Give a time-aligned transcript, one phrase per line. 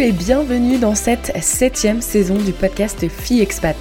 [0.00, 3.76] Et bienvenue dans cette septième saison du podcast Fille Expat.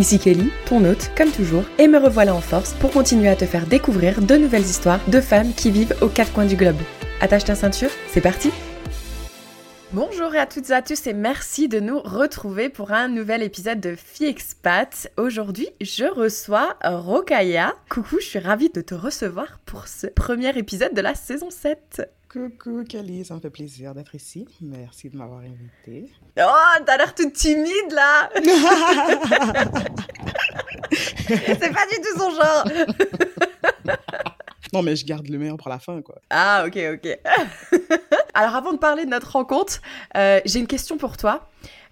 [0.00, 3.44] Ici Kelly, ton hôte, comme toujours, et me revoilà en force pour continuer à te
[3.44, 6.80] faire découvrir de nouvelles histoires de femmes qui vivent aux quatre coins du globe.
[7.20, 8.50] Attache ta ceinture, c'est parti
[9.92, 13.78] Bonjour à toutes et à tous et merci de nous retrouver pour un nouvel épisode
[13.78, 15.08] de Fille Expat.
[15.16, 17.76] Aujourd'hui, je reçois Rokaya.
[17.88, 22.10] Coucou, je suis ravie de te recevoir pour ce premier épisode de la saison 7.
[22.34, 24.48] Coucou Kelly, ça me fait plaisir d'être ici.
[24.60, 26.10] Merci de m'avoir invité.
[26.36, 28.28] Oh, t'as l'air toute timide là
[30.90, 32.64] C'est pas du tout son genre
[34.72, 36.16] Non, mais je garde le meilleur pour la fin, quoi.
[36.28, 37.18] Ah, ok, ok.
[38.34, 39.80] Alors, avant de parler de notre rencontre,
[40.16, 41.48] euh, j'ai une question pour toi.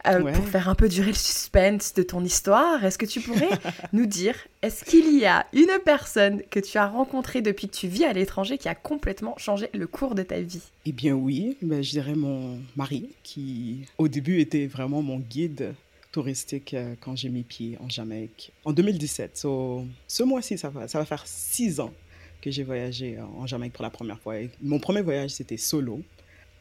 [0.06, 3.50] Euh, pour faire un peu durer le suspense de ton histoire, est-ce que tu pourrais
[3.92, 7.86] nous dire, est-ce qu'il y a une personne que tu as rencontrée depuis que tu
[7.86, 10.62] vis à l'étranger qui a complètement changé le cours de ta vie?
[10.86, 15.74] Eh bien oui, ben, je dirais mon mari, qui au début était vraiment mon guide
[16.10, 19.36] touristique euh, quand j'ai mis pied en Jamaïque en 2017.
[19.36, 21.92] ce mois-ci, ça va, ça va faire six ans
[22.40, 24.34] que j'ai voyagé en Jamaïque pour la première fois.
[24.60, 26.00] mon premier voyage, c'était solo.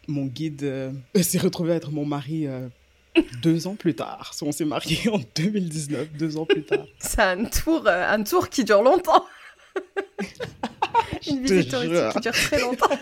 [0.07, 2.45] Mon guide euh, s'est retrouvé à être mon mari
[3.41, 4.33] deux ans plus tard.
[4.41, 6.85] On s'est mariés en 2019, deux ans plus tard.
[6.99, 9.25] C'est un tour, euh, un tour qui dure longtemps.
[11.27, 12.97] Une visite touristique qui dure très longtemps.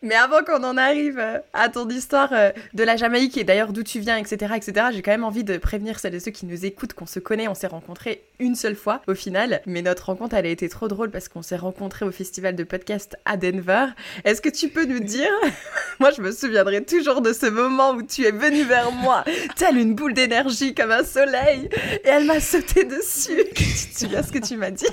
[0.00, 3.72] Mais avant qu'on en arrive euh, à ton histoire euh, de la Jamaïque et d'ailleurs
[3.72, 6.46] d'où tu viens, etc., etc., j'ai quand même envie de prévenir celles et ceux qui
[6.46, 7.48] nous écoutent qu'on se connaît.
[7.48, 10.86] On s'est rencontrés une seule fois au final, mais notre rencontre elle a été trop
[10.86, 13.86] drôle parce qu'on s'est rencontrés au festival de podcast à Denver.
[14.24, 15.32] Est-ce que tu peux nous dire
[15.98, 19.24] Moi, je me souviendrai toujours de ce moment où tu es venu vers moi,
[19.56, 21.68] telle une boule d'énergie comme un soleil,
[22.04, 23.42] et elle m'a sauté dessus.
[23.56, 24.86] tu te souviens ce que tu m'as dit?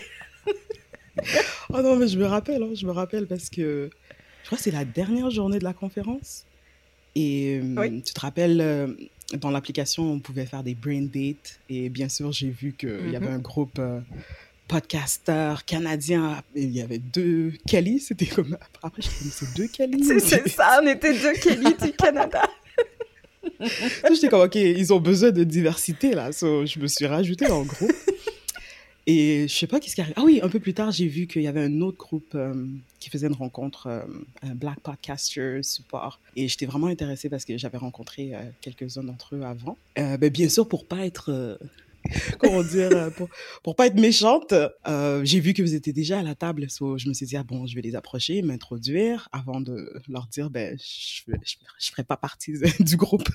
[1.69, 3.89] Oh non, mais je me rappelle, hein, je me rappelle parce que
[4.45, 6.45] je crois que c'est la dernière journée de la conférence.
[7.15, 8.93] Et euh, tu te rappelles, euh,
[9.39, 11.59] dans l'application, on pouvait faire des brain dates.
[11.67, 13.33] Et bien sûr, j'ai vu qu'il y avait mhm.
[13.33, 14.01] un groupe euh,
[14.67, 16.43] podcaster canadien.
[16.53, 17.99] Il y avait deux Kelly.
[17.99, 18.55] C'était comme.
[18.83, 20.03] Après, je connaissais deux Kelly.
[20.21, 22.47] C'est ça, on était deux Kelly du Canada.
[24.11, 26.29] J'étais comme, OK, ils ont besoin de diversité là.
[26.29, 27.95] je me suis rajoutée dans le groupe.
[29.07, 30.13] Et je sais pas qu'est-ce qui arrive.
[30.15, 32.53] Ah oui, un peu plus tard, j'ai vu qu'il y avait un autre groupe euh,
[33.05, 34.01] qui faisait une rencontre, euh,
[34.55, 36.19] Black Podcaster Support.
[36.35, 39.77] Et j'étais vraiment intéressée parce que j'avais rencontré euh, quelques-uns d'entre eux avant.
[39.95, 41.57] Ben, bien sûr, pour pas être
[42.39, 43.09] comment dire, euh,
[43.63, 44.53] pour, pas être méchante,
[44.87, 46.69] euh, j'ai vu que vous étiez déjà à la table.
[46.69, 50.27] So je me suis dit, ah bon, je vais les approcher, m'introduire avant de leur
[50.27, 53.29] dire, ben, je ne je, ferai pas partie du groupe.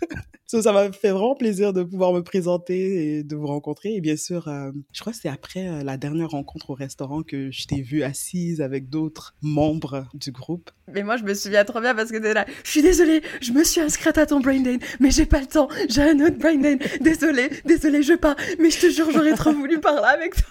[0.50, 3.94] Ça m'a fait vraiment plaisir de pouvoir me présenter et de vous rencontrer.
[3.94, 7.50] Et bien sûr, euh, je crois que c'est après la dernière rencontre au restaurant que
[7.50, 10.71] je t'ai vue assise avec d'autres membres du groupe.
[10.93, 12.47] Mais moi, je me souviens trop bien parce que t'es là.
[12.65, 15.47] Je suis désolée, je me suis inscrite à ton brain date, mais j'ai pas le
[15.47, 15.69] temps.
[15.89, 16.81] J'ai un autre brain date.
[17.00, 20.44] Désolée, désolée, je pars mais je te jure, j'aurais trop voulu parler avec toi.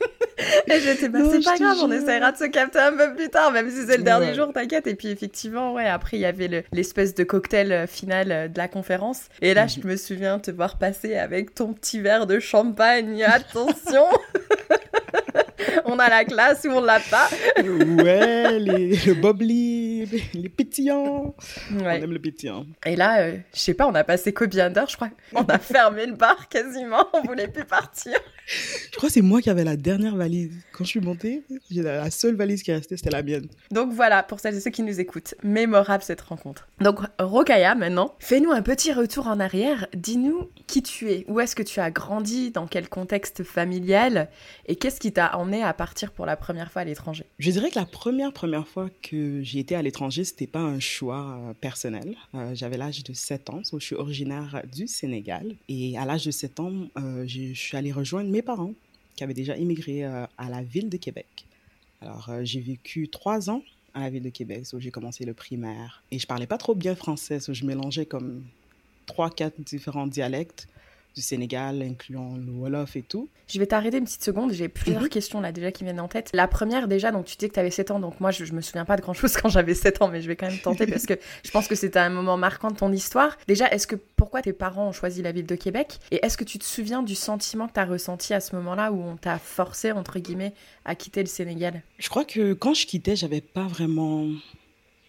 [0.68, 3.86] bah, c'est pas grave, on essaiera de se capter un peu plus tard, même si
[3.86, 4.86] c'est le dernier jour, t'inquiète.
[4.86, 8.58] Et puis, effectivement, ouais, après, il y avait l'espèce de cocktail euh, final euh, de
[8.58, 9.28] la conférence.
[9.40, 9.90] Et là, je mhm.
[9.90, 13.22] me souviens te voir passer avec ton petit verre de champagne.
[13.26, 14.04] Attention!
[15.84, 17.28] on a la classe ou on l'a pas.
[17.58, 19.65] ouais, les, le bubbly,
[20.34, 21.34] les, pétillants.
[21.72, 22.66] On aime le pétillant.
[22.84, 25.10] Et là, euh, je sais pas, on a passé combien d'heures, je crois.
[25.34, 28.14] On a fermé le bar quasiment, on voulait plus partir.
[28.46, 30.52] Je crois que c'est moi qui avais la dernière valise.
[30.72, 33.48] Quand je suis montée, la seule valise qui restait, c'était la mienne.
[33.70, 36.68] Donc voilà, pour celles et ceux qui nous écoutent, mémorable cette rencontre.
[36.80, 39.88] Donc Rokaya, maintenant, fais-nous un petit retour en arrière.
[39.94, 44.28] Dis-nous qui tu es, où est-ce que tu as grandi, dans quel contexte familial,
[44.66, 47.24] et qu'est-ce qui t'a emmené à partir pour la première fois à l'étranger?
[47.38, 50.80] Je dirais que la première première fois que j'ai été à l'étranger, c'était pas un
[50.80, 52.16] choix euh, personnel.
[52.34, 56.30] Euh, j'avais l'âge de 7 ans, je suis originaire du Sénégal, et à l'âge de
[56.30, 58.74] 7 ans, euh, je suis allée rejoindre mes parents
[59.16, 61.46] qui avaient déjà immigré à la ville de Québec.
[62.02, 63.62] Alors, j'ai vécu trois ans
[63.94, 66.02] à la ville de Québec, où j'ai commencé le primaire.
[66.10, 68.44] Et je parlais pas trop bien français, où je mélangeais comme
[69.06, 70.68] trois, quatre différents dialectes
[71.16, 73.30] du Sénégal, incluant le Wolof et tout.
[73.48, 75.08] Je vais t'arrêter une petite seconde, j'ai plusieurs mhm.
[75.08, 76.30] questions là déjà qui viennent en tête.
[76.34, 78.52] La première déjà, donc tu dis que tu avais 7 ans, donc moi je, je,
[78.52, 80.58] me souviens pas de grand chose quand j'avais 7 ans, mais je vais quand même
[80.58, 83.38] tenter parce que je pense que c'était un moment marquant de ton histoire.
[83.48, 85.98] Déjà, est-ce que pourquoi tes parents ont choisi la ville de Québec?
[86.10, 88.92] Et est-ce que tu te souviens du sentiment que tu as ressenti à ce moment-là
[88.92, 90.52] où on t'a forcé, entre guillemets,
[90.84, 91.82] à quitter le Sénégal?
[91.98, 94.28] Je crois que quand je quittais, j'avais pas vraiment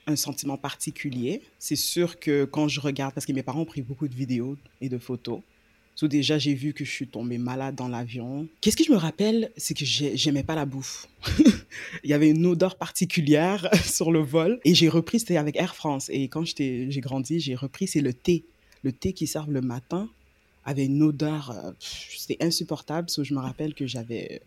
[0.08, 1.42] un sentiment particulier.
[1.60, 4.56] C'est sûr que quand je regarde, parce que mes parents ont pris beaucoup de vidéos
[4.80, 5.42] et de photos,
[5.98, 8.48] So déjà, j'ai vu que je suis tombée malade dans l'avion.
[8.62, 11.08] Qu'est-ce que je me rappelle, c'est que j'aimais pas la bouffe.
[12.04, 14.60] Il y avait une odeur particulière sur le vol.
[14.64, 16.08] Et j'ai repris, c'était avec Air France.
[16.14, 18.44] Et quand j'ai grandi, j'ai repris, c'est le thé.
[18.84, 20.08] Le thé qui servent le matin
[20.66, 23.10] avait une odeur, euh, c'était insupportable.
[23.10, 24.42] So, je me rappelle que j'avais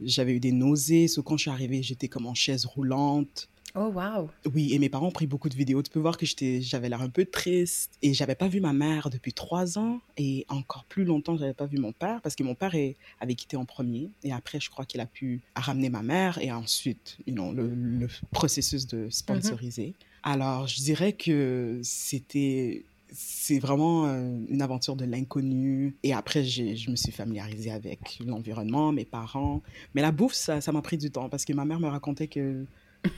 [0.00, 1.06] eu des nausées.
[1.06, 3.50] So, quand je suis arrivée, j'étais comme en chaise roulante.
[3.74, 4.30] Oh, wow.
[4.52, 5.82] Oui, et mes parents ont pris beaucoup de vidéos.
[5.82, 6.26] Tu peux voir que
[6.60, 7.92] j'avais l'air un peu triste.
[8.02, 10.00] Et j'avais pas vu ma mère depuis trois ans.
[10.16, 12.20] Et encore plus longtemps, j'avais pas vu mon père.
[12.22, 14.10] Parce que mon père est, avait quitté en premier.
[14.24, 16.38] Et après, je crois qu'il a pu ramener ma mère.
[16.38, 19.88] Et ensuite, you know, le, processus de sponsoriser.
[19.88, 20.30] Mm-hmm.
[20.30, 25.96] Alors, je dirais que c'était c'est vraiment euh, une aventure de l'inconnu.
[26.02, 29.62] Et après, je me suis familiarisée avec l'environnement, mes parents.
[29.94, 32.66] Mais la bouffe, ça m'a pris du temps parce que ma mère me racontait que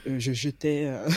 [0.07, 1.07] euh, je jetais euh,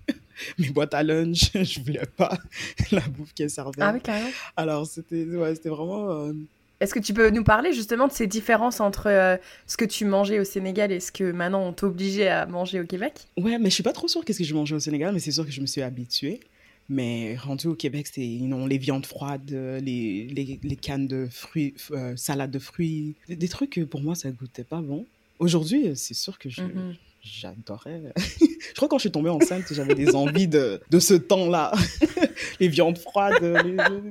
[0.58, 1.50] mes boîtes à lunch.
[1.54, 2.38] je voulais pas
[2.92, 3.80] la bouffe qu'elle servait.
[3.80, 4.30] Ah oui, carrément.
[4.56, 6.10] Alors, c'était ouais, vraiment...
[6.10, 6.32] Euh,
[6.80, 10.40] Est-ce que tu peux nous parler justement de ces différences entre ce que tu mangeais
[10.40, 13.14] au Sénégal et ce que maintenant on t'obligeait à manger au Québec?
[13.36, 15.32] Ouais, mais je suis pas trop sûre qu'est-ce que je mangeais au Sénégal, mais c'est
[15.32, 16.40] sûr que je me suis habituée.
[16.88, 21.74] Mais rendu au Québec, c'était les viandes froides, les, les, les cannes de fruits,
[22.16, 25.06] salade de fruits, des, trucs que pour moi ça goûtait pas bon.
[25.38, 28.12] Aujourd'hui, c'est sûr que je, mm-hmm j'adorais.
[28.16, 31.72] je crois que quand je suis tombée enceinte, j'avais des envies de, de ce temps-là.
[32.60, 33.42] les viandes froides,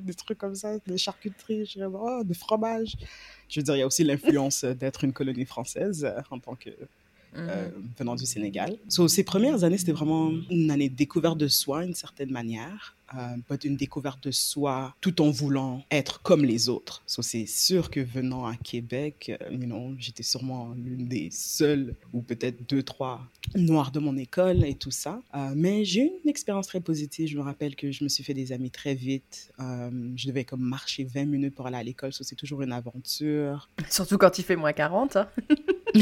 [0.04, 2.96] des trucs comme ça, des charcuteries, je oh, de fromage.
[3.50, 6.70] Je veux dire, il y a aussi l'influence d'être une colonie française en tant que
[7.38, 7.90] euh, mhm.
[7.98, 8.78] venant du Sénégal.
[8.90, 12.96] So, ces premières années, c'était vraiment une année de découverte de soi, d'une certaine manière.
[13.18, 17.04] Euh, une découverte de soi tout en voulant être comme les autres.
[17.06, 21.96] So, c'est sûr que venant à Québec, euh, you know, j'étais sûrement l'une des seules,
[22.14, 23.22] ou peut-être deux, trois
[23.56, 25.22] noirs de mon école et tout ça.
[25.36, 27.28] Euh, mais j'ai eu une expérience très positive.
[27.28, 29.52] Je me rappelle que je me suis fait des amis très vite.
[29.60, 32.14] je devais comme marcher 20 minutes pour aller à l'école.
[32.14, 33.70] So, c'est toujours une aventure.
[33.90, 35.18] Surtout quand il fait moins 40.
[35.18, 35.28] Hein.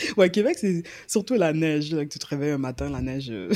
[0.16, 1.94] ouais, Québec, c'est surtout la neige.
[2.10, 3.52] Tu te réveilles un matin, la neige, euh,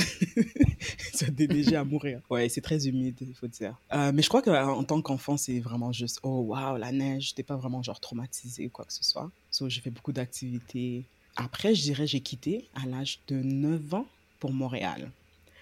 [1.13, 2.21] ça déneigé à mourir.
[2.29, 3.75] Ouais, c'est très humide, il faut dire.
[3.93, 7.29] Euh, mais je crois qu'en tant qu'enfant, c'est vraiment juste, oh waouh, la neige.
[7.29, 9.29] J'étais pas vraiment genre traumatisée ou quoi que ce soit.
[9.51, 11.03] So, j'ai fait beaucoup d'activités.
[11.35, 14.07] Après, je dirais, j'ai quitté à l'âge de 9 ans
[14.39, 15.11] pour Montréal.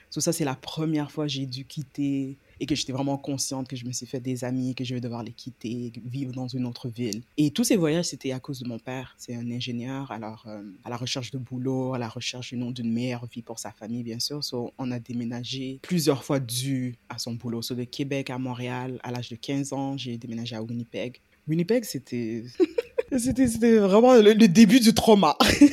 [0.10, 3.68] So, ça, c'est la première fois que j'ai dû quitter et que j'étais vraiment consciente
[3.68, 6.48] que je me suis fait des amis, que je vais devoir les quitter, vivre dans
[6.48, 7.22] une autre ville.
[7.36, 9.16] Et tous ces voyages, c'était à cause de mon père.
[9.18, 13.26] C'est un ingénieur, alors euh, à la recherche de boulot, à la recherche d'une meilleure
[13.26, 14.40] vie pour sa famille, bien sûr.
[14.78, 17.60] On a déménagé plusieurs fois dû à son boulot.
[17.70, 21.20] De Québec à Montréal, à l'âge de 15 ans, j'ai déménagé à Winnipeg.
[21.50, 22.46] Winnipeg, c'était...
[23.18, 25.36] c'était vraiment le, début du trauma.
[25.52, 25.68] je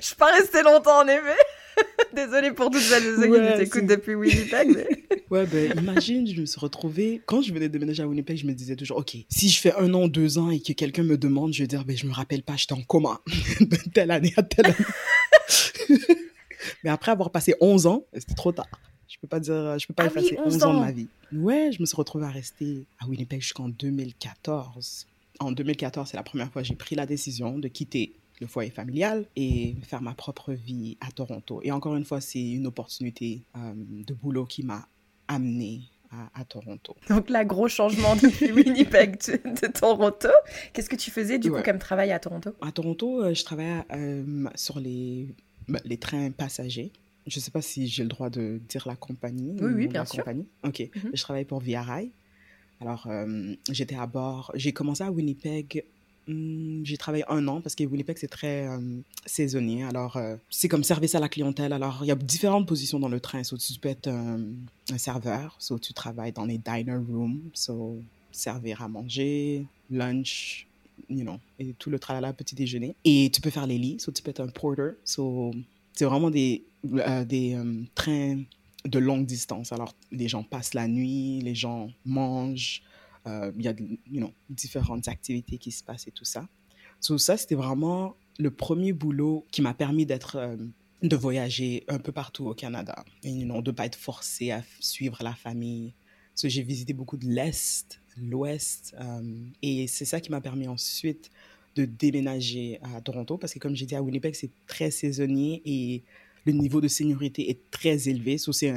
[0.00, 1.36] suis pas restée longtemps, en effet.
[2.16, 4.68] Désolée pour toutes celles et ceux qui nous écoutent depuis Winnipeg.
[4.74, 4.88] Mais...
[5.30, 7.22] Ouais, ben imagine, je me suis retrouvée.
[7.24, 9.72] Quand je venais de déménager à Winnipeg, je me disais toujours, OK, si je fais
[9.76, 12.12] un an, deux ans et que quelqu'un me demande, je vais dire, ben je me
[12.12, 13.22] rappelle pas, j'étais en coma
[13.60, 15.98] de telle année à telle année.
[16.84, 18.68] mais après avoir passé 11 ans, c'était trop tard.
[19.08, 20.74] Je peux pas dire, je peux pas ah effacer 11 ans.
[20.74, 21.08] de ma vie.
[21.32, 25.06] Ouais, je me suis retrouvée à rester à Winnipeg jusqu'en 2014.
[25.40, 28.12] En 2014, c'est la première fois que j'ai pris la décision de quitter
[28.42, 31.60] le foyer familial et faire ma propre vie à Toronto.
[31.62, 34.86] Et encore une fois, c'est une opportunité euh, de boulot qui m'a
[35.28, 35.82] amené
[36.34, 36.94] à, Toronto.
[37.08, 40.28] Donc là, gros changement depuis Winnipeg de, Toronto.
[40.74, 42.50] Qu'est-ce que tu faisais du coup comme travail à Toronto?
[42.60, 45.34] À Toronto, euh, je travaillais euh, sur les,
[45.68, 46.92] bah, les trains passagers.
[47.26, 49.56] Je ne sais pas si j'ai le droit de dire la compagnie.
[49.58, 50.18] Oui, oui, bien sûr.
[50.18, 50.46] Compagnie.
[50.64, 50.80] Ok.
[50.80, 51.12] Mhm.
[51.14, 52.10] Je travaillais pour Via Rail.
[52.82, 53.08] Alors,
[53.70, 54.50] j'étais à bord.
[54.54, 55.84] J'ai commencé à Winnipeg
[56.28, 57.84] Mmh, j'ai travaillé un an parce que
[58.16, 58.78] c'est très euh,
[59.26, 59.84] saisonnier.
[59.84, 61.72] Alors, euh, c'est comme service à la clientèle.
[61.72, 63.42] Alors, il y a différentes positions dans le train.
[63.42, 64.40] So, tu peux être un,
[64.98, 65.56] serveur.
[65.58, 67.40] So, tu travailles dans les diner rooms.
[67.54, 67.96] So,
[68.30, 70.66] servir à manger, lunch,
[71.10, 72.94] you know, et tout le tralala, petit déjeuner.
[73.04, 73.98] Et tu peux faire les lits.
[73.98, 74.92] So, tu peux être un porter.
[75.04, 75.52] So,
[75.92, 76.62] c'est vraiment des,
[76.94, 77.58] euh, des
[77.94, 78.42] trains
[78.84, 79.72] de longue distance.
[79.72, 82.82] Alors, les gens passent la nuit, les gens mangent.
[83.26, 86.48] Euh, il y a you know, différentes activités qui se passent et tout ça.
[87.00, 90.56] So, ça, c'était vraiment le premier boulot qui m'a permis d'être, euh,
[91.02, 94.62] de voyager un peu partout au Canada et you de ne pas être forcé à
[94.80, 95.94] suivre la famille.
[96.42, 101.30] J'ai visité beaucoup de l'Est, l'Ouest, euh, et c'est ça qui m'a permis ensuite
[101.76, 106.02] de déménager à Toronto parce que, comme j'ai dit, à Winnipeg, c'est très saisonnier et
[106.44, 108.38] le niveau de sécurité est très élevé.
[108.38, 108.72] So, c'est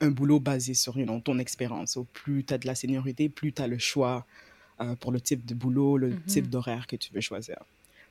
[0.00, 1.98] un boulot basé sur ton expérience.
[2.12, 4.26] plus tu as de la seniorité, plus tu as le choix
[4.80, 6.50] euh, pour le type de boulot, le type mhm.
[6.50, 7.56] d'horaire que tu veux choisir.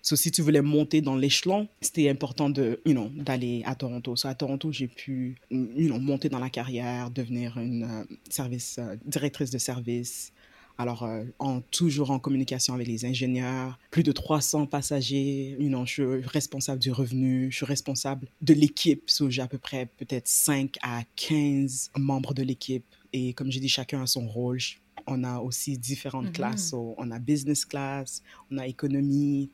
[0.01, 4.15] So, si tu voulais monter dans l'échelon, c'était important de, you know, d'aller à Toronto.
[4.15, 8.77] So, à Toronto, j'ai pu, you know, monter dans la carrière, devenir une euh, service,
[8.77, 10.32] euh, directrice de service.
[10.77, 15.86] Alors, euh, en, toujours en communication avec les ingénieurs, plus de 300 passagers, you know,
[15.86, 19.03] je suis responsable du revenu, je suis responsable de l'équipe.
[19.08, 22.86] So, j'ai à peu près peut-être 5 à 15 membres de l'équipe.
[23.13, 24.60] Et comme j'ai dit, chacun a son rôle.
[25.08, 26.32] On a aussi différentes Mhm.
[26.34, 26.70] classes.
[26.72, 29.51] So, on a business class, on a économie.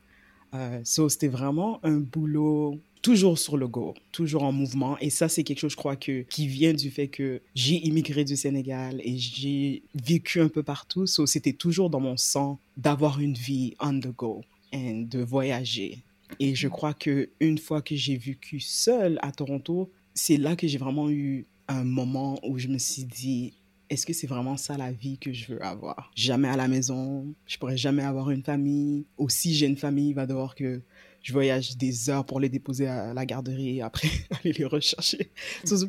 [0.56, 4.98] Euh, so, c'était vraiment un boulot toujours sur le go, toujours en mouvement.
[5.00, 8.24] Et ça, c'est quelque chose, je crois, que, qui vient du fait que j'ai immigré
[8.24, 11.08] du Sénégal et j'ai vécu un peu partout.
[11.08, 14.42] So, c'était toujours dans mon sang d'avoir une vie on the go
[14.72, 16.00] et de voyager.
[16.40, 20.68] Et je crois que une fois que j'ai vécu seule à Toronto, c'est là que
[20.68, 23.54] j'ai vraiment eu un moment où je me suis dit,
[23.90, 26.12] est-ce que c'est vraiment ça la vie que je veux avoir?
[26.16, 29.06] Jamais à la maison, je pourrais jamais avoir une famille.
[29.18, 30.82] Aussi, j'ai une famille, il va devoir que
[31.22, 35.32] je voyage des heures pour les déposer à la garderie et après aller les rechercher.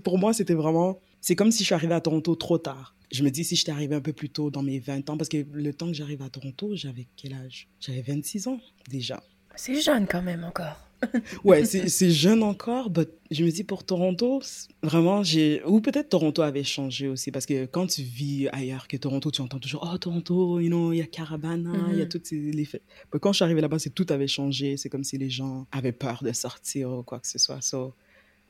[0.05, 1.01] Pour moi, c'était vraiment...
[1.21, 2.95] C'est comme si je suis arrivée à Toronto trop tard.
[3.13, 5.29] Je me dis si j'étais arrivée un peu plus tôt dans mes 20 ans, parce
[5.29, 7.69] que le temps que j'arrive à Toronto, j'avais quel âge?
[7.79, 8.59] J'avais 26 ans
[8.89, 9.23] déjà.
[9.55, 10.79] C'est jeune quand même encore.
[11.45, 14.41] Ouais, c'est jeune encore, mais je me dis pour Toronto,
[14.83, 15.63] vraiment, j'ai.
[15.65, 19.41] Ou peut-être Toronto avait changé aussi, parce que quand tu vis ailleurs que Toronto, tu
[19.41, 22.09] entends toujours Oh, Toronto, you know, il y a Caravana, il y a Mhm.
[22.09, 22.37] toutes ces.
[22.37, 22.69] Les...
[23.13, 24.77] Mais quand je suis arrivée là-bas, c'est tout avait changé.
[24.77, 27.61] C'est comme si les gens avaient peur de sortir ou quoi que ce soit.
[27.63, 27.95] So,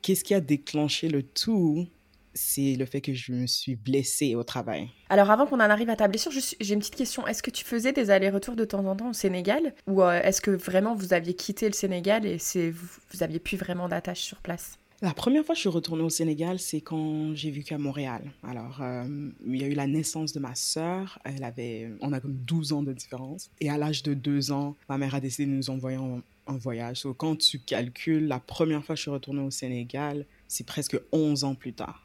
[0.01, 1.87] qu'est-ce qui a déclenché le tout
[2.33, 4.89] C'est le fait que je me suis blessée au travail.
[5.09, 7.27] Alors avant qu'on en arrive à ta blessure, j'ai une petite question.
[7.27, 10.41] Est-ce que tu faisais des allers-retours de temps en temps au Sénégal Ou euh, est-ce
[10.41, 12.37] que vraiment vous aviez quitté le Sénégal et
[12.71, 14.77] vous, vous aviez plus vraiment d'attache sur place?
[15.03, 18.23] La première fois que je suis retournée au Sénégal, c'est quand j'ai vécu à Montréal.
[18.41, 19.03] Alors, euh,
[19.45, 21.19] il y a eu la naissance de ma sœur.
[21.25, 23.51] Elle avait, on a comme 12 ans de différence.
[23.59, 26.57] Et à l'âge de 2 ans, ma mère a décidé de nous envoyer en, en
[26.57, 27.01] voyage.
[27.01, 30.97] So, quand tu calcules, la première fois que je suis retournée au Sénégal, c'est presque
[31.11, 32.02] 11 ans plus tard.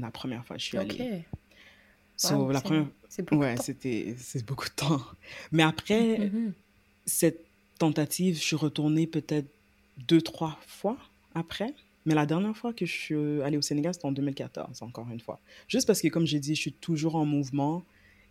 [0.00, 1.24] La première fois que je suis allée.
[2.16, 2.86] So, Wow, la c'est- première...
[3.08, 3.62] C'est beaucoup Ouais, de temps.
[3.64, 5.00] c'était c'est beaucoup de temps.
[5.50, 6.52] Mais après, Mhm.
[7.04, 7.44] cette
[7.78, 9.48] tentative, je suis retournée peut-être
[10.08, 10.96] deux, trois fois
[11.34, 11.74] après.
[12.06, 15.20] Mais la dernière fois que je suis allée au Sénégal, c'était en 2014, encore une
[15.20, 15.40] fois.
[15.68, 17.84] Juste parce que, comme j'ai dit, je suis toujours en mouvement.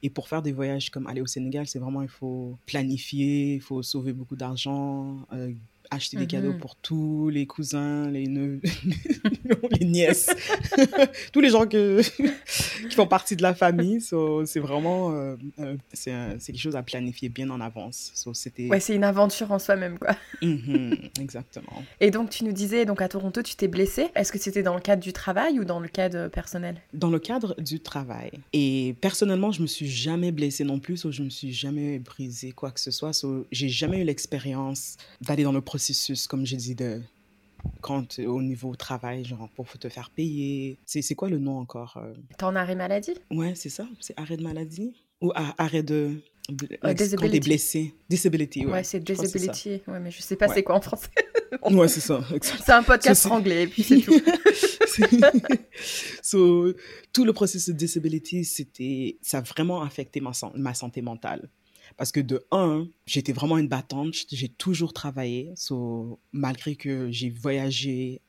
[0.04, 3.62] Et pour faire des voyages comme aller au Sénégal, c'est vraiment, il faut planifier, il
[3.62, 5.54] faut sauver beaucoup d'argent, euh,
[5.92, 6.60] acheter des cadeaux Mhm.
[6.60, 8.62] pour tous les cousins, les neveux,
[9.80, 10.30] les nièces,
[11.34, 12.02] tous les gens que,
[12.90, 14.00] qui font partie de la famille.
[14.02, 18.12] So, c'est vraiment, euh, euh, c'est un- c'est quelque chose à planifier bien en avance.
[18.16, 18.68] So, c'était...
[18.68, 20.16] Ouais, c'est une aventure en soi-même, quoi.
[20.42, 21.84] Mhm, exactement.
[22.00, 24.08] Et donc, tu nous disais, donc à Toronto, tu t'es blessé.
[24.16, 26.76] Est-ce que c'était dans le cadre du travail ou dans le cadre euh, personnel?
[26.94, 28.32] Dans le cadre du travail.
[28.54, 32.54] Et personnellement, je me suis jamais blessée non plus, ou je me suis jamais brisé
[32.54, 33.12] quoi que ce soit.
[33.14, 35.81] So, j'ai jamais eu l'expérience d'aller dans le processus,
[36.28, 37.02] comme j'ai dit, de
[37.82, 40.78] quand au niveau travail, genre pour te faire payer.
[40.86, 42.14] C'est c'est quoi le nom encore euh?
[42.38, 43.14] T'es en arrêt maladie?
[43.30, 43.88] Ouais, c'est ça.
[44.00, 44.94] C'est arrêt de maladie?
[45.22, 47.40] Ou arrêt de bl- Euh, quand t'es disability.
[47.40, 47.94] blessé.
[48.10, 48.72] Disability, ouais.
[48.72, 49.82] Ouais, c'est disability.
[49.88, 50.56] Ouais, mais je sais pas Ouais.
[50.56, 51.10] c'est quoi en français.
[51.70, 52.22] Ouais, c'est ça.
[52.42, 54.14] C'est un podcast c'est- anglais, et puis c'est tout.
[56.22, 56.74] so,
[57.14, 61.50] tout le processus de disability, c'était, ça a vraiment affecté ma santé mentale.
[61.98, 65.52] Parce que de un, j'étais vraiment une battante, j'ai toujours travaillé.
[65.56, 68.22] So, malgré que j'ai voyagé,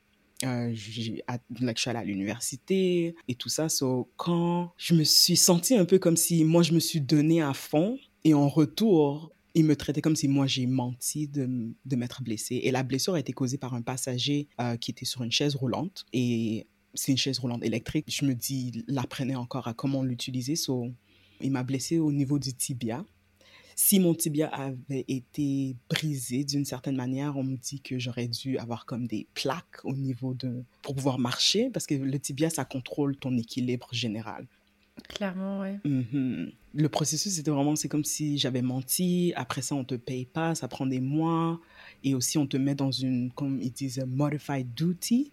[0.45, 3.69] euh, j'ai, à- je suis allée à l'université et tout ça.
[4.16, 7.54] Quand je me suis sentie un peu comme si moi, je me suis donnée à
[7.54, 11.49] fond et en retour, il me traitait comme si moi j'ai menti de,
[11.85, 12.61] de m'être blessée.
[12.64, 15.54] Et la blessure a été causée par un passager euh, qui était sur une chaise
[15.54, 16.07] roulante.
[16.12, 18.07] Et c'est une chaise roulante électrique.
[18.09, 20.54] Je me dis, il apprenait encore à comment l'utiliser.
[21.40, 23.04] Il m'a blessée au niveau du tibia.
[23.76, 28.58] Si mon tibia avait été brisé d'une certaine manière, on me dit que j'aurais dû
[28.58, 30.62] avoir comme des plaques au niveau de...
[30.82, 34.46] pour pouvoir marcher, parce que le tibia, ça contrôle ton équilibre général.
[35.08, 35.78] Clairement, ouais.
[35.84, 36.52] Mhm.
[36.74, 39.32] Le processus, c'était vraiment, c'est comme si j'avais menti.
[39.36, 41.60] Après ça, on te paye pas, ça prend des mois.
[42.04, 45.30] Et aussi, on te met dans une, comme ils disent, modified duty.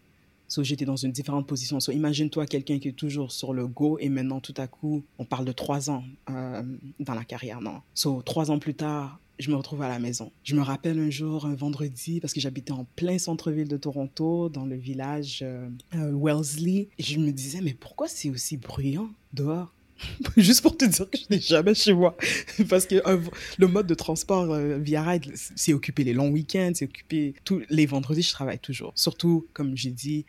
[0.50, 1.80] So, j'étais dans une différente position.
[1.80, 5.26] So, imagine-toi quelqu'un qui est toujours sur le go et maintenant, tout à coup, on
[5.26, 6.64] parle de trois ans euh,
[7.00, 7.82] dans la carrière, non?
[7.94, 10.32] So, trois ans plus tard, je me retrouve à la maison.
[10.44, 14.50] Je me rappelle un jour, un vendredi, parce que j'habitais en plein centre-ville de Toronto,
[14.50, 16.90] dans le village euh, euh, Wellesley.
[16.98, 19.74] Et je me disais, mais pourquoi c'est aussi bruyant dehors?
[20.38, 22.16] Juste pour te dire que je n'ai jamais chez moi.
[22.70, 23.20] Parce que euh,
[23.58, 27.62] le mode de transport euh, via ride, c'est occupé les longs week-ends, c'est occupé tous
[27.70, 28.94] les vendredis, je travaille toujours.
[28.96, 30.26] Surtout, comme j'ai dit,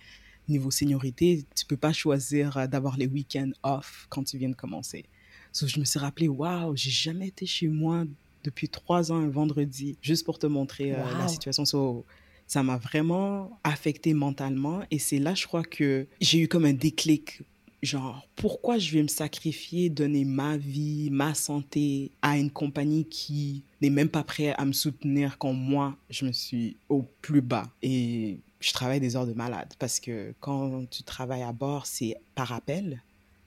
[0.51, 4.55] niveau seniorité, tu peux pas choisir euh, d'avoir les week-ends off quand tu viens de
[4.55, 5.07] commencer.
[5.53, 8.05] So, je me suis rappelé, waouh, j'ai jamais été chez moi
[8.45, 11.65] depuis trois ans un vendredi, juste pour te montrer euh, la situation.
[11.65, 12.05] So,
[12.47, 14.83] ça m'a vraiment affecté mentalement.
[14.91, 17.43] Et c'est là, je crois que j'ai eu comme un déclic.
[17.83, 23.63] Genre, pourquoi je vais me sacrifier, donner ma vie, ma santé à une compagnie qui
[23.81, 27.71] n'est même pas prête à me soutenir quand moi, je me suis au plus bas?
[27.83, 32.17] Et je travaille des heures de malade parce que quand tu travailles à bord, c'est
[32.35, 33.03] par appel.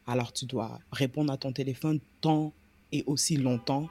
[0.08, 2.52] Alors tu dois répondre à ton téléphone tant
[2.92, 3.88] et aussi longtemps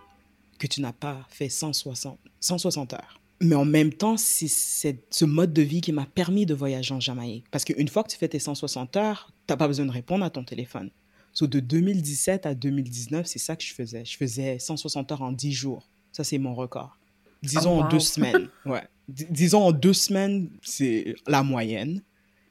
[0.58, 3.20] que tu n'as pas fait 160, 160 heures.
[3.42, 7.00] Mais en même temps, c'est ce mode de vie qui m'a permis de voyager en
[7.00, 7.44] Jamaïque.
[7.50, 10.24] Parce qu'une fois que tu fais tes 160 heures, tu n'as pas besoin de répondre
[10.24, 10.90] à ton téléphone.
[11.32, 14.04] So, de 2017 à 2019, c'est ça que je faisais.
[14.04, 15.88] Je faisais 160 heures en 10 jours.
[16.12, 16.98] Ça, c'est mon record.
[17.42, 18.48] Disons Oh, en deux semaines.
[18.66, 18.82] Ouais.
[19.08, 22.02] D- disons en deux semaines, c'est la moyenne.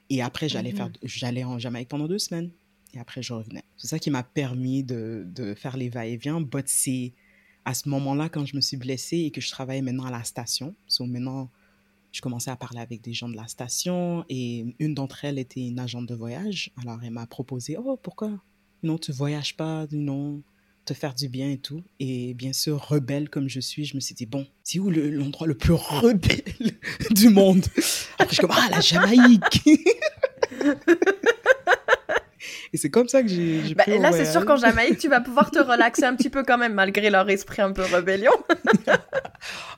[0.09, 2.49] Et après, j'allais faire, j'allais en Jamaïque pendant deux semaines.
[2.93, 3.63] Et après, je revenais.
[3.77, 6.41] C'est ça qui m'a permis de, de faire les va-et-vient.
[6.41, 7.13] But c'est
[7.65, 10.23] à ce moment-là, quand je me suis blessée et que je travaillais maintenant à la
[10.23, 10.75] station.
[10.87, 11.49] So maintenant,
[12.11, 15.61] je commençais à parler avec des gens de la station et une d'entre elles était
[15.61, 16.71] une agente de voyage.
[16.81, 18.31] Alors, elle m'a proposé, oh, pourquoi?
[18.83, 20.41] Non, tu voyages pas, non,
[20.85, 21.83] te faire du bien et tout.
[21.99, 25.09] Et bien sûr, rebelle comme je suis, je me suis dit, bon, c'est où le-
[25.09, 26.77] l'endroit le, plus rebelle
[27.11, 27.65] du monde
[28.31, 29.61] je suis comme, ah, la Jamaïque
[32.73, 35.19] Et c'est comme ça que j'ai Bah, mon là, c'est sûr qu'en Jamaïque, tu vas
[35.21, 38.31] pouvoir te relaxer un petit peu quand même, malgré leur esprit un peu rébellion.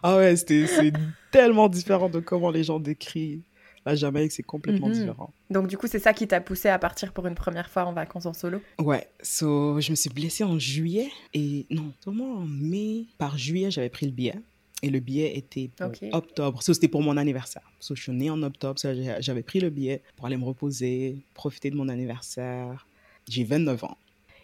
[0.03, 0.93] Ah ouais, c'était- c'est
[1.31, 3.41] tellement différent de comment les gens décrivent
[3.85, 4.93] la Jamaïque, c'est complètement Mhm.
[4.93, 5.33] différent.
[5.50, 7.93] Donc, du coup, c'est ça qui t'a poussé à partir pour une première fois en
[7.93, 8.59] vacances en solo?
[8.79, 13.07] Ouais, so, je me suis blessée en juillet et non, sûrement en mai.
[13.17, 14.35] Par juillet, j'avais pris le billet
[14.84, 16.62] et le billet était pour octobre.
[16.62, 17.63] So, c'était pour mon anniversaire.
[17.80, 21.18] So, je suis née en octobre, so, j'avais pris le billet pour aller me reposer,
[21.34, 22.86] profiter de mon anniversaire.
[23.30, 23.98] J'ai 29 ans.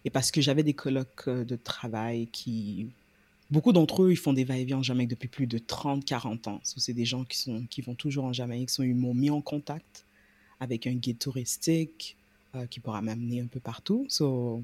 [0.05, 2.87] Et parce que j'avais des colocs euh, de travail qui...
[3.51, 6.61] Beaucoup d'entre eux, ils font des va-et-vient en Jamaïque depuis plus de 30, 40 ans.
[6.63, 8.69] C'est des gens qui, sont, qui vont toujours en Jamaïque.
[8.77, 10.05] Ils m'ont mis en contact
[10.61, 12.15] avec un guide touristique
[12.55, 14.05] euh, qui pourra m'amener un peu partout.
[14.07, 14.63] So,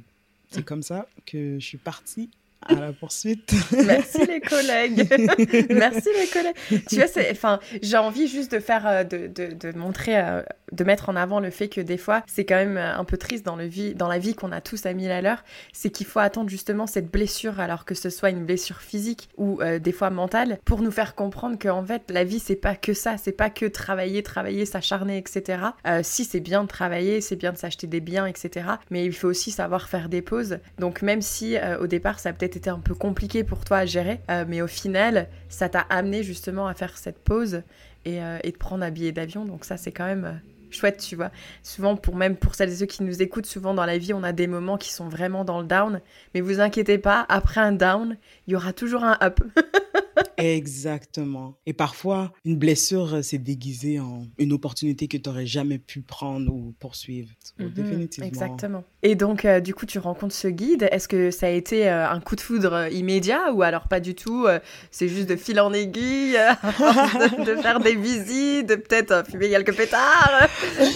[0.51, 2.29] c'est comme ça que je suis partie
[2.65, 3.53] à la poursuite.
[3.85, 5.07] Merci les collègues.
[5.69, 6.85] Merci les collègues.
[6.87, 10.41] Tu vois, c'est, enfin, j'ai envie juste de faire, euh, de, de, de montrer, euh,
[10.71, 13.17] de mettre en avant le fait que des fois, c'est quand même euh, un peu
[13.17, 15.43] triste dans le vie, dans la vie qu'on a tous à mille à l'heure,
[15.73, 19.61] c'est qu'il faut attendre justement cette blessure, alors que ce soit une blessure physique ou
[19.61, 22.93] euh, des fois mentale, pour nous faire comprendre qu'en fait, la vie c'est pas que
[22.93, 25.59] ça, c'est pas que travailler, travailler, s'acharner, etc.
[25.87, 28.67] Euh, si c'est bien de travailler, c'est bien de s'acheter des biens, etc.
[28.89, 30.57] Mais il faut aussi savoir faire des pauses.
[30.79, 33.77] Donc même si euh, au départ ça a peut-être été un peu compliqué pour toi
[33.79, 37.61] à gérer, euh, mais au final ça t'a amené justement à faire cette pause
[38.05, 39.45] et, euh, et de prendre un billet d'avion.
[39.45, 40.33] Donc ça c'est quand même euh,
[40.71, 41.31] chouette, tu vois.
[41.63, 44.23] Souvent pour même pour celles et ceux qui nous écoutent, souvent dans la vie on
[44.23, 46.01] a des moments qui sont vraiment dans le down,
[46.33, 49.39] mais vous inquiétez pas, après un down, il y aura toujours un up.
[50.37, 51.57] Exactement.
[51.65, 56.01] Et parfois, une blessure euh, s'est déguisée en une opportunité que tu n'aurais jamais pu
[56.01, 57.29] prendre ou poursuivre.
[57.59, 58.27] Mhm, définitivement.
[58.27, 58.83] Exactement.
[59.03, 60.87] Et donc, euh, du coup, tu rencontres ce guide.
[60.91, 64.15] Est-ce que ça a été euh, un coup de foudre immédiat ou alors pas du
[64.15, 64.59] tout euh,
[64.91, 69.75] C'est juste de fil en aiguille, de, de faire des visites, de peut-être fumer quelques
[69.75, 70.47] pétards.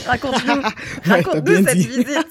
[0.06, 0.62] Raconte-nous,
[1.12, 1.88] Ouais, cette dit.
[1.88, 2.28] visite.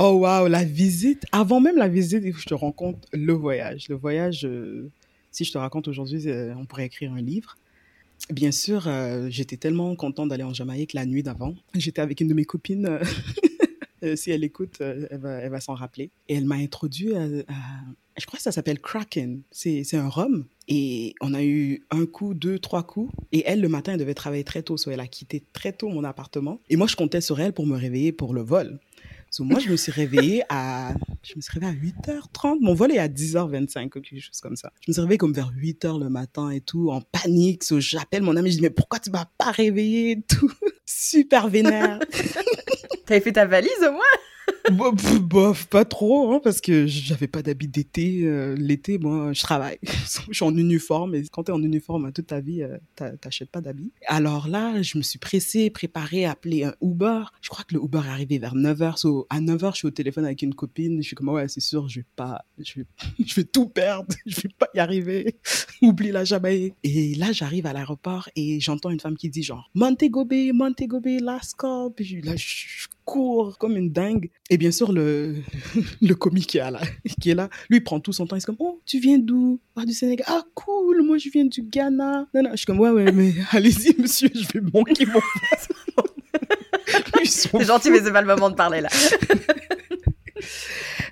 [0.00, 1.24] Oh wow, la visite.
[1.32, 3.86] Avant même la visite, il faut que je te raconte le voyage.
[3.88, 4.90] Le voyage, euh,
[5.38, 7.56] si je te raconte aujourd'hui, euh, on pourrait écrire un livre.
[8.30, 11.54] Bien sûr, euh, j'étais tellement contente d'aller en Jamaïque la nuit d'avant.
[11.74, 12.98] J'étais avec une de mes copines.
[14.02, 16.10] euh, si elle écoute, elle va, s'en rappeler.
[16.28, 17.28] Et elle m'a introduit à,
[18.16, 19.42] Je crois que ça s'appelle Kraken.
[19.52, 20.44] C'est un rhum.
[20.66, 23.12] Et on a eu un coup, deux, trois coups.
[23.30, 24.76] Et elle, le matin, elle devait travailler très tôt.
[24.76, 26.60] So elle a quitté très tôt mon appartement.
[26.68, 28.80] Et moi, je comptais sur elle pour me réveiller pour le vol.
[29.30, 32.58] So, moi, je me suis réveillée à, je me suis réveillée à 8h30.
[32.60, 34.72] Mon vol est à 10h25 ou quelque chose comme ça.
[34.80, 37.62] Je me suis réveillée comme vers 8h le matin et tout, en panique.
[37.64, 40.50] So, j'appelle mon ami, je dis, mais pourquoi tu m'as pas réveillée et tout?
[40.86, 42.00] Super vénère.
[43.06, 44.00] T'avais fait ta valise au moins?
[44.70, 48.20] Bof, bof, pas trop, hein, parce que j'avais pas d'habit d'été.
[48.24, 49.78] euh, L'été, moi, je travaille.
[50.28, 53.16] je suis en uniforme, et quand tu es en uniforme toute ta vie, euh, t'a-
[53.16, 53.92] t'achètes pas d'habits.
[54.06, 57.22] Alors là, je me suis pressée, préparée, appelé un Uber.
[57.40, 58.98] Je crois que le Uber est arrivé vers 9h.
[58.98, 61.00] So, à 9h, je suis au téléphone avec une copine.
[61.02, 62.74] Je suis comme, ouais, c'est sûr, je vais pas, je
[63.34, 64.14] vais, tout perdre.
[64.26, 65.36] Je vais pas y arriver.
[65.80, 66.74] Oublie la Jamaïque.
[66.84, 71.00] Et là, j'arrive à l'aéroport et j'entends une femme qui dit genre, Montego Bay, Montego
[71.00, 71.88] Bay, last call.
[71.96, 74.30] Puis là, je je cours comme une dingue.
[74.50, 75.36] Et bien sûr, le,
[76.02, 76.80] le comique qui est, là,
[77.20, 78.36] qui est là, lui, il prend tout son temps.
[78.36, 79.58] Il est comme, oh, tu viens d'où?
[79.76, 80.26] Ah, du Sénégal.
[80.28, 82.26] Ah, cool, moi, je viens du Ghana.
[82.34, 85.20] Non, non, je suis comme, ouais, ouais, mais allez-y, monsieur, je vais manquer mon
[87.24, 88.88] C'est gentil, mais c'est pas le moment de parler là.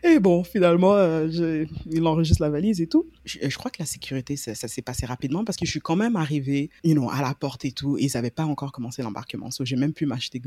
[0.07, 3.07] Et bon, finalement, euh, il enregistre la valise et tout.
[3.25, 6.15] Je, crois que la sécurité, ça, s'est passé rapidement parce que je suis quand même
[6.15, 9.51] arrivée, you know, à la porte et tout, et ils n'avaient pas encore commencé l'embarquement.
[9.51, 10.41] So, j'ai même pu m'acheter,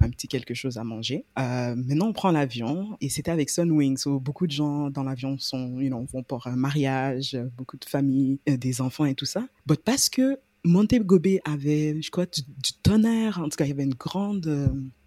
[0.00, 1.24] un petit quelque chose à manger.
[1.38, 3.96] Euh, maintenant, on prend l'avion et c'était avec Sunwing.
[3.96, 8.40] So, beaucoup de gens dans l'avion sont, you vont pour un mariage, beaucoup de familles,
[8.48, 9.46] euh, des enfants et tout ça.
[9.84, 12.42] Parce que Montego Bay avait, je crois, du,
[12.82, 13.38] tonnerre.
[13.38, 14.46] En tout cas, il y avait une grande,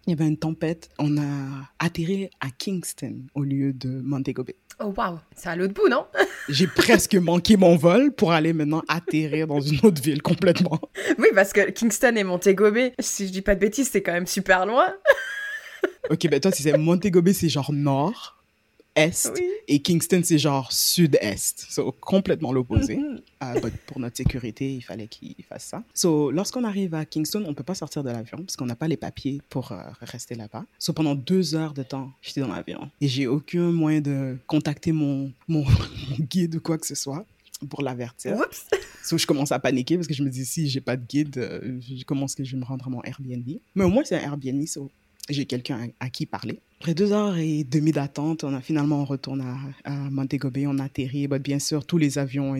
[0.06, 0.88] il y avait une tempête.
[0.98, 1.22] On a
[1.78, 4.54] atterri à Kingston au lieu de Montego Bay.
[4.78, 6.06] Oh waouh, c'est à l'autre bout, non?
[6.48, 10.80] J'ai presque manqué mon vol pour aller maintenant atterrir dans une autre ville complètement.
[11.18, 14.12] Oui, parce que Kingston et Montego Bay, si je dis pas de bêtises, c'est quand
[14.12, 14.94] même super loin.
[16.08, 18.35] Ok, ben toi, si c'est Montego Bay, c'est genre nord,
[18.96, 19.42] est, Oui.
[19.68, 21.66] et Kingston, c'est genre sud-est.
[21.70, 22.96] So, complètement l'opposé.
[22.96, 23.20] Mhm.
[23.42, 25.84] Euh, but pour notre sécurité, il fallait qu'il fasse ça.
[25.94, 28.88] So, lorsqu'on arrive à Kingston, on peut pas sortir de l'avion parce qu'on n'a pas
[28.88, 30.64] les papiers pour euh, rester là-bas.
[30.78, 34.92] So, pendant deux heures de temps, j'étais dans l'avion et j'ai aucun moyen de contacter
[34.92, 35.64] mon, mon,
[36.18, 37.24] guide ou quoi que ce soit
[37.68, 38.36] pour l'avertir.
[39.02, 41.38] So, je commence à paniquer parce que je me dis si j'ai pas de guide,
[41.38, 43.46] euh, comment est-ce que je vais me rendre à mon Airbnb?
[43.74, 44.90] Mais au moins, c'est un Airbnb, so
[45.28, 46.60] j'ai quelqu'un à, à qui parler.
[46.80, 50.66] Après deux heures et demie d'attente, on a finalement on retourne à, à Montego Bay,
[50.66, 51.26] on atterrit.
[51.26, 52.54] But bien sûr, tous les avions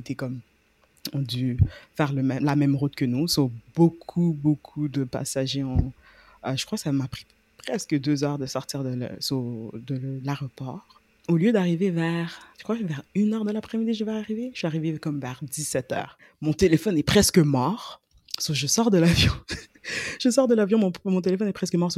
[1.13, 1.59] ont dû
[1.95, 3.29] faire la même route que nous.
[3.29, 5.93] So, beaucoup, beaucoup de passagers ont.
[6.47, 7.27] euh, je crois que ça m'a pris
[7.59, 11.01] presque deux heures de sortir de l'aéroport.
[11.29, 14.51] Au lieu d'arriver vers, je crois que vers une heure de l'après-midi, je vais arriver.
[14.55, 16.19] Je suis arrivée comme vers 17 heures.
[16.41, 18.01] Mon téléphone est presque mort.
[18.39, 19.33] So, je sors de l'avion.
[20.21, 21.91] je sors de l'avion, mon, téléphone est presque mort.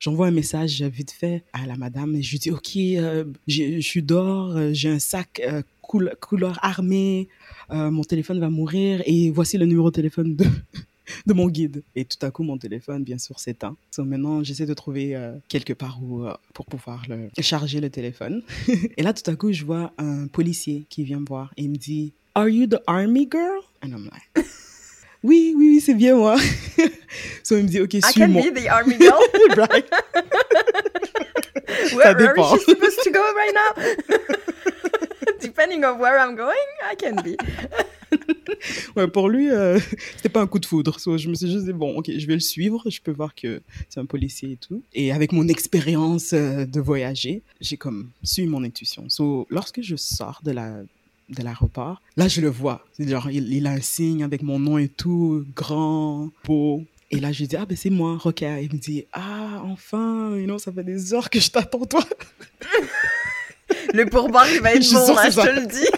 [0.00, 3.80] J'envoie un message vite fait à la madame et je lui dis, OK, euh, je
[3.80, 7.28] suis dehors, euh, j'ai un sac euh, coul- couleur armée,
[7.70, 10.36] mon téléphone va mourir et voici le numéro de téléphone
[11.26, 11.82] de, mon guide.
[11.96, 13.76] Et tout à coup, mon téléphone, bien sûr, s'éteint.
[13.90, 18.42] So, maintenant, j'essaie de trouver quelque part où, pour pouvoir le, charger le téléphone.
[18.96, 21.76] et là, tout à coup, je vois un policier qui vient me voir et me
[21.76, 23.62] dit, Are you the army girl?
[23.82, 24.46] And I'm like,
[25.24, 26.36] Oui, oui, oui, c'est bien moi.
[27.42, 28.42] so, il me dit, OK, I can suis-moi.
[28.50, 29.18] be the army girl.
[29.56, 29.86] Right?
[31.94, 32.56] Where, where dépend.
[32.56, 33.72] is she supposed to go right now?
[35.40, 37.36] Depending on where I'm going, I can be.
[38.96, 39.78] Ouais, pour lui, euh,
[40.16, 41.00] c'était pas un coup de foudre.
[41.00, 42.82] So, je me suis juste dit, bon, ok, je vais le suivre.
[42.90, 44.82] Je peux voir que c'est un policier et tout.
[44.92, 49.08] Et avec mon expérience euh, de voyager, j'ai comme suivi mon intuition.
[49.08, 50.82] So, lorsque je sors de la
[51.28, 52.84] de l'aéroport, là, je le vois.
[52.92, 56.84] C'est genre, il, il a un signe avec mon nom et tout, grand, beau.
[57.10, 58.60] Et là, je lui dis, ah, ben c'est moi, Rocker.
[58.62, 62.04] Il me dit, ah, enfin, you know, ça fait des heures que je t'attends, toi.
[63.92, 65.86] Le pourboire, il va Je être suis bon, là, que je te le dis.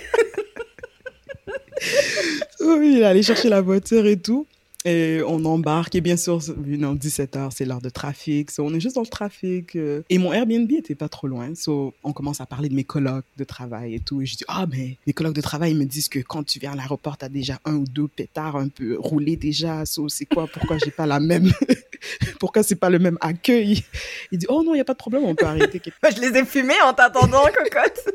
[2.60, 4.46] Oui, il est allé chercher la voiture et tout.
[4.86, 5.96] Et on embarque.
[5.96, 8.52] Et bien sûr, know, 17h, c'est l'heure de trafic.
[8.52, 9.74] So, on est juste dans le trafic.
[9.74, 10.02] euh.
[10.10, 11.56] Et mon Airbnb était pas trop loin.
[11.56, 14.22] So, on commence à parler de mes colocs de travail et tout.
[14.22, 16.72] Et je dis, ah, ben, mes colocs de travail me disent que quand tu viens
[16.72, 19.84] à l'aéroport, t'as déjà un ou deux pétards un peu roulés déjà.
[19.86, 20.46] So, c'est quoi?
[20.46, 21.50] Pourquoi j'ai pas la même,
[22.38, 23.82] pourquoi c'est pas le même accueil?
[24.30, 25.82] Il dit, oh non, il y a pas de problème, on peut arrêter.
[26.00, 28.14] Moi, je les ai fumés en t'attendant, cocotte.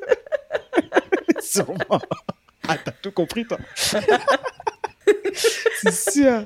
[1.41, 1.99] Sûrement.
[2.65, 3.57] Ah, t'as tout compris, toi.
[5.81, 6.45] C'est sûr.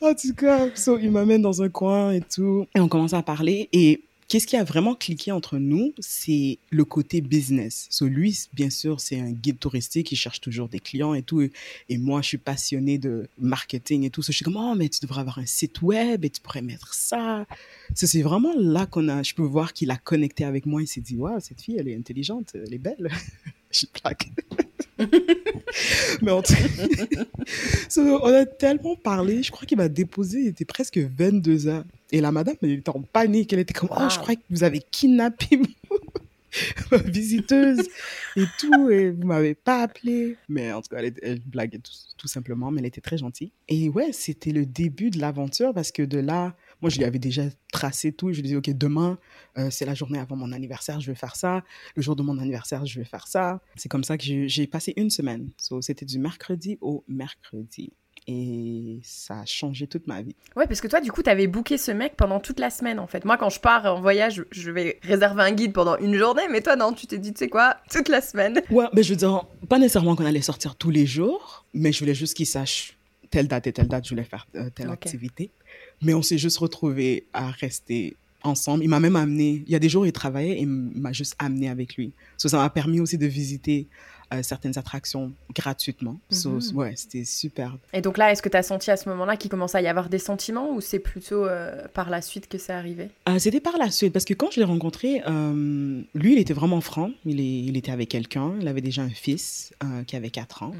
[0.00, 2.66] En tout cas, so, il m'amène dans un coin et tout.
[2.74, 3.68] Et on commence à parler.
[3.72, 7.86] Et qu'est-ce qui a vraiment cliqué entre nous, c'est le côté business.
[7.90, 11.42] So, lui, bien sûr, c'est un guide touristique, il cherche toujours des clients et tout.
[11.42, 14.22] Et moi, je suis passionnée de marketing et tout.
[14.22, 16.94] Je suis comme, oh, mais tu devrais avoir un site web et tu pourrais mettre
[16.94, 17.44] ça.
[17.94, 20.80] So, c'est vraiment là qu'on a, je peux voir qu'il a connecté avec moi.
[20.80, 23.10] Il s'est dit, waouh, cette fille, elle est intelligente, elle est belle.
[23.70, 24.30] je plaque.
[26.22, 26.54] mais en tout
[27.88, 31.84] So, on a tellement parlé, je crois qu'il m'a déposé, il était presque 22 heures.
[32.12, 34.64] Et la madame, elle était en panique, elle était comme, oh, je crois que vous
[34.64, 35.60] avez kidnappé
[36.90, 37.88] ma visiteuse
[38.36, 40.36] et tout, et vous m'avez pas appelé.
[40.48, 43.52] Mais en tout cas, elle, elle blaguait tout, tout simplement, mais elle était très gentille.
[43.68, 47.18] Et ouais, c'était le début de l'aventure parce que de là, moi, je lui avais
[47.18, 48.30] déjà tracé tout.
[48.30, 49.18] Je lui disais, OK, demain,
[49.58, 51.62] euh, c'est la journée avant mon anniversaire, je vais faire ça.
[51.94, 53.60] Le jour de mon anniversaire, je vais faire ça.
[53.76, 55.50] C'est comme ça que j'ai passé une semaine.
[55.58, 57.92] So, c'était du mercredi au mercredi.
[58.26, 60.36] Et ça a changé toute ma vie.
[60.54, 63.06] Ouais, parce que toi, du coup, t'avais booké ce mec pendant toute la semaine, en
[63.06, 63.24] fait.
[63.24, 66.60] Moi, quand je pars en voyage, je vais réserver un guide pendant une journée, mais
[66.60, 68.60] toi, non, tu t'es dit, tu sais quoi, toute la semaine.
[68.70, 72.00] Ouais, mais je veux dire, pas nécessairement qu'on allait sortir tous les jours, mais je
[72.00, 72.96] voulais juste qu'il sache
[73.30, 75.50] telle date et telle date, je voulais faire euh, telle activité.
[76.02, 78.84] Mais on s'est juste retrouvés à rester ensemble.
[78.84, 81.34] Il m'a même amené, il y a des jours, il travaillait et il m'a juste
[81.38, 82.12] amené avec lui.
[82.36, 83.86] Ça m'a permis aussi de visiter
[84.32, 86.18] euh, certaines attractions gratuitement.
[86.30, 86.76] So, Mhm.
[86.76, 87.78] ouais, c'était superbe.
[87.92, 89.88] Et donc là, est-ce que tu as senti à ce moment-là qu'il commençait à y
[89.88, 93.10] avoir des sentiments ou c'est plutôt euh, par la suite que c'est arrivé?
[93.28, 95.22] Euh, c'était par la suite, parce que quand je l'ai rencontré,
[96.14, 97.10] lui, il était vraiment franc.
[97.24, 98.54] Il, est, il était avec quelqu'un.
[98.60, 99.72] Il avait déjà un fils
[100.06, 100.72] qui avait 4 ans.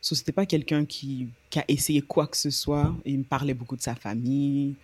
[0.00, 2.94] So, c'était pas quelqu'un qui, qui a essayé quoi que ce soit.
[3.04, 4.74] Il me parlait beaucoup de sa famille.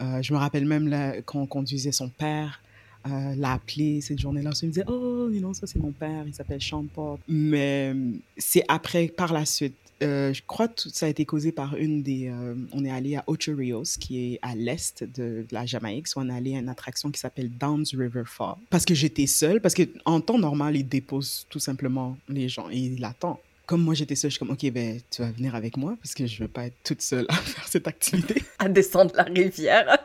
[0.00, 2.60] Je me rappelle même là, quand on conduisait son père,
[3.06, 4.50] euh, l'a appelé cette journée-là.
[4.50, 6.60] Me disait Oh, know, ça c'est mon père, il s'appelle
[6.94, 7.20] Pop.
[7.28, 9.74] Mais euh, c'est après, par la suite.
[10.02, 12.28] euh, je crois que ça a été causé par une des.
[12.28, 16.08] euh, on est allé à Ocho Rios, qui est à l'est de la Jamaïque.
[16.08, 18.54] So, on est allé à une attraction qui s'appelle Downs River Fall.
[18.70, 22.78] Parce que j'étais seule, parce qu'en temps normal, il dépose tout simplement les gens et
[22.78, 25.78] il attend comme moi j'étais seule, je suis comme, ok, ben, tu vas venir avec
[25.78, 28.42] moi parce que je veux pas être toute seule à faire cette activité.
[28.58, 29.98] À descendre la rivière.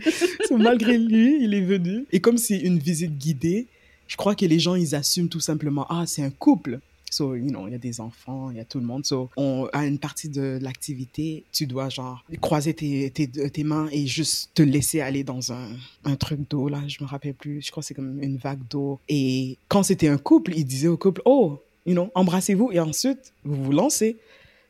[0.56, 2.06] Malgré lui, il est venu.
[2.12, 3.66] Et comme c'est une visite guidée,
[4.08, 6.80] je crois que les gens, ils assument tout simplement, ah, c'est un couple.
[7.10, 9.06] So, you know, il y a des enfants, il y a tout le monde.
[9.06, 13.88] So, on, à une partie de l'activité, tu dois, genre, croiser tes, tes, tes mains
[13.92, 15.68] et juste te laisser aller dans un,
[16.04, 17.62] un truc d'eau, là, je me rappelle plus.
[17.62, 18.98] Je crois que c'est comme une vague d'eau.
[19.08, 23.32] Et quand c'était un couple, ils disaient au couple, oh, you know, embrassez-vous et ensuite,
[23.44, 24.16] vous vous lancez.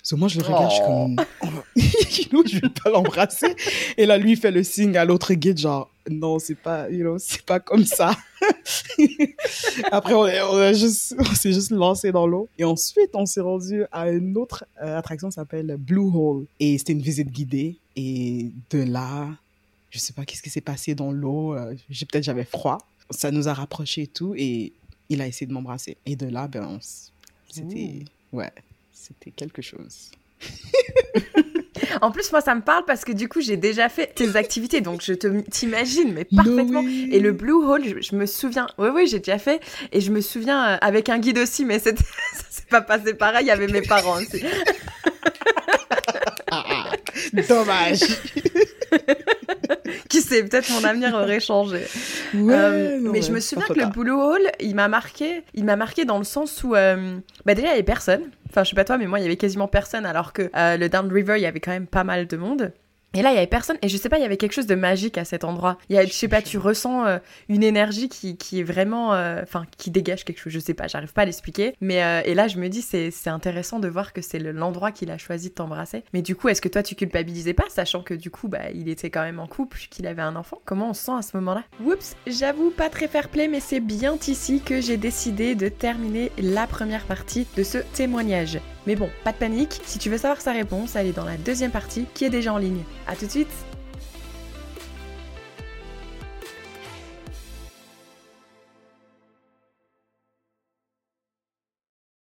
[0.08, 1.16] So, moi, je le regarde, je suis comme,
[2.30, 3.56] know, je vais pas l'embrasser.
[3.96, 7.00] Et là, lui, il fait le signe à l'autre guide, genre, non, c'est pas, you
[7.00, 8.12] know, c'est pas comme ça.
[9.90, 12.48] Après, on, est- on a juste, on s'est juste lancé dans l'eau.
[12.56, 16.44] Et ensuite, on s'est rendu à une autre euh, attraction qui s'appelle Blue Hole.
[16.60, 17.74] Et c'était une visite guidée.
[17.96, 19.26] Et de là,
[19.90, 21.54] je sais pas qu'est-ce qui s'est passé dans l'eau.
[21.54, 22.78] euh, j'ai- Peut-être j'avais froid.
[23.10, 24.34] Ça nous a rapprochés et tout.
[24.36, 24.72] Et
[25.08, 25.96] il a essayé de m'embrasser.
[26.06, 26.78] Et de là, ben, on
[27.50, 28.52] c'était, ouais,
[28.96, 30.10] c'était quelque chose.
[32.00, 34.80] En plus, moi, ça me parle parce que du coup, j'ai déjà fait tes activités,
[34.80, 36.82] donc je te t'imagine, mais parfaitement.
[36.82, 36.88] No.
[36.88, 38.66] Et le Blue Hole, je, je me souviens.
[38.78, 39.60] Oui, oui, j'ai déjà fait.
[39.92, 41.94] Et je me souviens euh, avec un guide aussi, mais s'est
[42.70, 43.44] pas passé pareil.
[43.44, 44.42] Il y avait mes parents aussi.
[47.48, 48.00] Dommage.
[50.08, 51.80] Qui sait, peut-être mon avenir aurait changé.
[52.34, 53.86] Ouais, Euh, non, mais je me souviens que le.
[53.86, 55.42] Blue Hole, il m'a marqué.
[55.54, 58.22] Il m'a marqué dans le sens où, euh, bah déjà, il y avait personne.
[58.48, 60.76] Enfin, je sais pas toi, mais moi, il y avait quasiment personne, alors que euh,
[60.76, 62.72] le Down River, il y avait quand même pas mal de monde.
[63.14, 63.78] Et là, il y avait personne.
[63.80, 65.78] Et je sais pas, il y avait quelque chose de magique à cet endroit.
[65.88, 69.40] Y a, je sais pas, tu ressens euh, une énergie qui, qui est vraiment, euh,
[69.42, 70.52] enfin, qui dégage quelque chose.
[70.52, 71.74] Je sais pas, j'arrive pas à l'expliquer.
[71.80, 74.92] Mais euh, et là, je me dis, c'est intéressant de voir que c'est le- l'endroit
[74.92, 76.04] qu'il a choisi de t'embrasser.
[76.12, 78.88] Mais du coup, est-ce que toi, tu culpabilisais pas, sachant que du coup, bah, il
[78.90, 80.58] était quand même en couple, qu'il avait un enfant?
[80.66, 81.64] Comment on se sent à ce moment-là?
[81.82, 86.32] Oups, j'avoue pas très fair play, mais c'est bien ici que j'ai décidé de terminer
[86.38, 88.58] la première partie de ce témoignage.
[88.86, 91.36] Mais bon, pas de panique, si tu veux savoir sa réponse, elle est dans la
[91.36, 92.82] deuxième partie qui est déjà en ligne.
[93.08, 93.48] A tout de suite